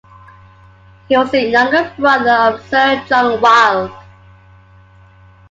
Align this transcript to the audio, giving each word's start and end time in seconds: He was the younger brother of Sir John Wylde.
He 1.09 1.15
was 1.15 1.29
the 1.29 1.43
younger 1.47 1.93
brother 1.95 2.55
of 2.55 2.67
Sir 2.69 3.05
John 3.07 3.39
Wylde. 3.39 3.93